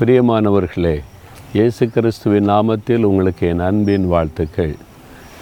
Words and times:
பிரியமானவர்களே 0.00 1.02
இயேசு 1.52 1.88
கிறிஸ்துவின் 1.88 2.48
நாமத்தில் 2.48 3.02
உங்களுக்கு 3.02 3.48
என் 3.48 3.58
அன்பின் 3.58 4.06
வாழ்த்துக்கள். 4.06 4.76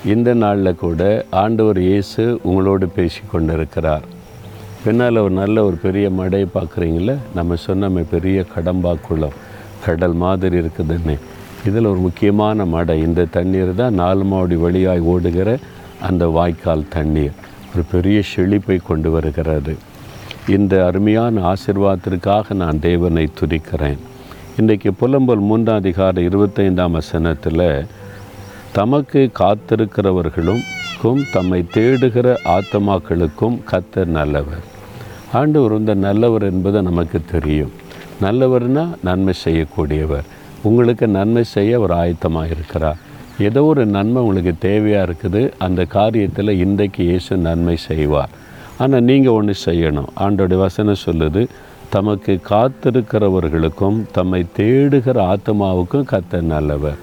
இந்த 0.04 0.34
நாளில் 0.34 0.74
கூட 0.74 1.26
ஆண்டவர் 1.30 1.80
இயேசு 1.80 2.40
உங்களோடு 2.42 2.88
பேசி 2.88 3.20
கொண்டிருக்கிறார். 3.32 4.02
பின்னால் 4.84 5.16
ஒரு 5.16 5.30
நல்ல 5.30 5.64
ஒரு 5.64 5.76
பெரிய 5.76 6.10
மடை 6.10 6.46
பார்க்குறீங்கள 6.54 7.16
நம்ம 7.34 7.54
சொன்னோமே 7.66 8.04
பெரிய 8.10 8.44
கடம்பாக்குளம் 8.56 9.38
கடல் 9.84 10.12
மாதிரி 10.12 10.58
இருக்குதுன்னு. 10.58 11.16
இதில் 11.66 11.90
ஒரு 11.92 11.98
முக்கியமான 11.98 12.64
மடை. 12.64 12.98
இந்த 13.00 13.24
தண்ணீர் 13.24 13.74
தான் 13.74 13.94
நாலு 13.94 14.24
மாவடி 14.24 14.56
வழியாய் 14.56 15.00
ஓடுகிற 15.00 15.58
அந்த 16.00 16.26
வாய்க்கால் 16.26 16.88
தண்ணீர். 16.88 17.32
ஒரு 17.74 17.84
பெரிய 17.90 18.22
செழிப்பை 18.22 18.80
கொண்டு 18.90 19.10
வருகிறது. 19.10 19.76
இந்த 20.48 20.86
அருமையான 20.86 21.52
ஆசிர்வாதத்திற்காக 21.54 22.54
நான் 22.54 22.80
தேவனை 22.80 23.28
துதிக்கிறேன். 23.40 23.98
இன்றைக்கு 24.60 24.90
புலம்பல் 25.00 25.42
மூன்றாம் 25.48 25.80
அதிகார 25.80 26.22
இருபத்தைந்தாம் 26.28 26.94
வசனத்தில் 26.98 27.62
தமக்கு 28.76 29.20
காத்திருக்கிறவர்களுக்கும் 29.40 31.20
தம்மை 31.34 31.60
தேடுகிற 31.74 32.28
ஆத்மாக்களுக்கும் 32.54 33.56
கத்தர் 33.70 34.10
நல்லவர். 34.16 34.64
ஆண்டவர் 35.40 35.76
இந்த 35.80 35.94
நல்லவர் 36.06 36.46
என்பது 36.50 36.82
நமக்கு 36.88 37.20
தெரியும். 37.34 37.72
நல்லவர்னால் 38.24 38.96
நன்மை 39.08 39.34
செய்யக்கூடியவர். 39.44 40.26
உங்களுக்கு 40.70 41.08
நன்மை 41.18 41.44
செய்ய 41.54 41.78
அவர் 41.80 41.96
ஆயத்தமாக 42.00 42.52
இருக்கிறார் 42.56 43.00
ஏதோ 43.48 43.64
ஒரு 43.70 43.84
நன்மை 43.96 44.22
உங்களுக்கு 44.26 44.56
தேவையாக 44.68 45.06
இருக்குது 45.10 45.44
அந்த 45.68 45.80
காரியத்தில் 45.96 46.58
இன்றைக்கு 46.64 47.02
இயேசு 47.10 47.42
நன்மை 47.48 47.78
செய்வார். 47.88 48.34
ஆனால் 48.82 49.08
நீங்கள் 49.12 49.38
ஒன்று 49.38 49.56
செய்யணும். 49.68 50.12
ஆண்டோடைய 50.24 50.60
வசனம் 50.66 51.04
சொல்லுது 51.06 51.44
தமக்கு 51.90 52.40
காத்திருக்கிறவர்களுக்கும் 52.50 54.02
தம்மை 54.12 54.46
தேடுகிற 54.56 55.36
ஆத்மாவுக்கும் 55.36 56.04
கத்த 56.10 56.40
நல்லவர். 56.40 56.96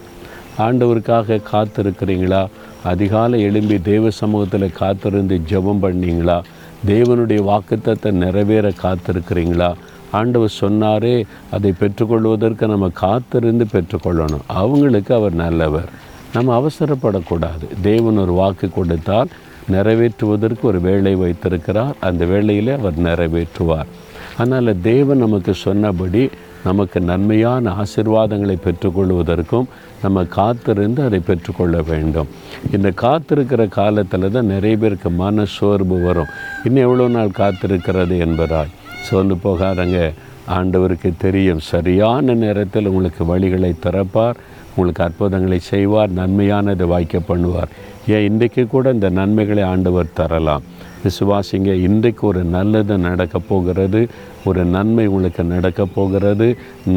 ஆண்டவருக்காக 0.57 1.41
காத்திருக்கிறீங்களா? 1.51 2.47
அதிகாலை 2.83 3.41
எழும்பி 3.41 3.81
தேவ 3.81 4.09
சமூகத்தில் 4.09 4.71
காத்திருந்து 4.71 5.41
ஜெபம் 5.49 5.79
பண்ணீங்களா? 5.81 6.43
தேவனுடைய 6.87 7.43
வாக்குத்தத்தை 7.43 8.11
நிறைவேற 8.11 8.71
காத்திருக்கிறீங்களா? 8.81 9.73
ஆண்டவர் 10.11 10.53
சொன்னாரே 10.59 11.23
அதை 11.51 11.73
பெற்றுக்கொள்வதற்கு 11.79 12.67
நம்ம 12.67 12.89
காத்திருந்து 12.89 13.65
பெற்றுக்கொள்ளணும். 13.71 14.41
அவங்களுக்கு 14.45 15.15
அவர் 15.15 15.33
நல்லவர். 15.33 15.89
நம்ம 16.33 16.59
அவசரப்படக்கூடாது. 16.59 17.81
தேவன் 17.81 18.17
ஒரு 18.17 18.31
வாக்கு 18.31 18.69
கொடுத்தால் 18.69 19.27
நிறைவேற்றுவதற்கு 19.71 20.61
ஒரு 20.61 20.79
வேலை 20.79 21.15
வைத்திருக்கிறார். 21.15 21.95
அந்த 21.99 22.25
வேலையில் 22.25 22.77
அவர் 22.77 22.99
நிறைவேற்றுவார். 22.99 23.91
அதனால் 24.37 24.81
தேவன் 24.81 25.17
நமக்கு 25.17 25.53
சொன்னபடி 25.53 26.29
நமக்கு 26.63 26.99
நன்மையான 27.01 27.73
ஆசிர்வாதங்களை 27.83 28.57
பெற்றுக்கொள்வதற்கும் 28.65 29.65
நம்ம 30.01 30.23
காத்திருந்து 30.23 31.03
அதை 31.03 31.19
பெற்றுக்கொள்ள 31.19 31.81
வேண்டும். 31.81 32.27
இந்த 32.71 32.91
காத்திருக்கிற 33.01 33.67
காலத்தில் 33.67 34.31
தான் 34.31 34.45
நிறைய 34.45 34.77
பேருக்கு 34.77 35.09
மன 35.09 35.45
சோர்வு 35.45 36.01
வரும். 36.01 36.31
இன்னும் 36.63 36.83
எவ்வளோ 36.83 37.07
நாள் 37.07 37.37
காத்திருக்கிறது 37.37 38.17
என்பதால். 38.19 38.67
சோர்ந்து 39.01 39.35
போகாதங்க. 39.35 40.13
ஆண்டவருக்கு 40.49 41.13
தெரியும். 41.17 41.59
சரியான 41.59 42.33
நேரத்தில் 42.33 42.85
உங்களுக்கு 42.85 43.23
வழிகளை 43.23 43.75
திறப்பார். 43.83 44.35
உங்களுக்கு 44.75 45.03
அற்புதங்களை 45.03 45.59
செய்வார். 45.59 46.11
நன்மையானதை 46.11 46.87
வாய்க்க 46.87 47.19
பண்ணுவார். 47.27 47.71
ஏன் 48.07 48.23
இன்றைக்கு 48.23 48.67
கூட 48.67 48.91
இந்த 48.91 49.09
நன்மைகளை 49.09 49.63
ஆண்டவர் 49.63 50.13
தரலாம். 50.13 50.63
விசுவாசிங்க 51.05 51.73
இன்றைக்கு 51.87 52.27
ஒரு 52.27 52.43
நல்லது 52.55 52.97
நடக்க 52.97 53.39
போகிறது 53.39 54.01
ஒரு 54.49 54.65
நன்மை 54.65 55.05
உங்களுக்கு 55.07 55.43
நடக்க 55.43 55.85
போகிறது 55.85 56.47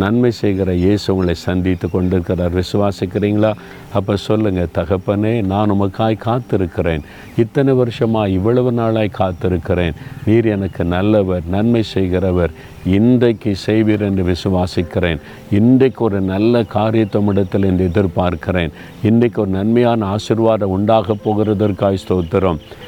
நன்மை 0.00 0.30
செய்கிற 0.30 0.74
இயேசு 0.74 1.06
உங்களை 1.12 1.34
சந்தித்து 1.34 1.86
கொண்டிருக்கிறார். 1.90 2.56
விசுவாசிக்கிறீங்களா? 2.60 3.52
அப்போ 3.92 4.16
சொல்லுங்கள் 4.16 4.74
தகப்பனே 4.78 5.34
நான் 5.52 5.72
உமக்காய் 5.72 6.24
காத்திருக்கிறேன். 6.24 7.04
இத்தனை 7.36 7.72
வருஷமாக 7.72 8.28
இவ்வளவு 8.28 8.72
நாளாய் 8.72 9.16
காத்திருக்கிறேன். 9.18 9.94
நீர் 10.24 10.48
எனக்கு 10.56 10.84
நல்லவர் 10.96 11.46
நன்மை 11.50 11.82
செய்கிறவர். 11.82 12.54
இன்றைக்கு 12.98 13.50
செய்வீர் 13.66 14.04
என்று 14.08 14.24
விசுவாசிக்கிறேன். 14.32 15.18
இன்றைக்கு 15.50 16.04
ஒரு 16.04 16.20
நல்ல 16.32 16.62
காரியத்தமிடத்தில் 16.74 17.68
என்று 17.70 17.90
எதிர்பார்க்கிறேன். 17.90 18.70
இன்றைக்கு 19.02 19.40
ஒரு 19.40 19.50
நன்மையான 19.50 20.16
ஆசிர்வாதம் 20.16 20.74
உண்டாக 20.76 21.16
போகிறதற்காய் 21.24 22.04
ஸ்தோத்திரம். 22.04 22.60